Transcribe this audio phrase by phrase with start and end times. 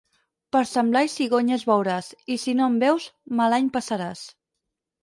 [0.55, 3.07] Per Sant Blai, cigonyes veuràs, i si no en veus,
[3.43, 4.27] mal any passaràs.